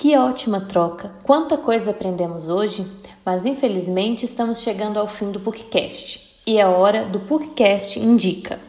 [0.00, 1.10] Que ótima troca!
[1.24, 2.86] Quanta coisa aprendemos hoje,
[3.26, 8.67] mas infelizmente estamos chegando ao fim do podcast e é hora do podcast Indica.